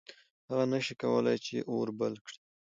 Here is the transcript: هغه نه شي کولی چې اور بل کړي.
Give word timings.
هغه 0.49 0.65
نه 0.71 0.79
شي 0.85 0.93
کولی 1.01 1.35
چې 1.45 1.55
اور 1.71 1.87
بل 1.99 2.13
کړي. 2.25 2.39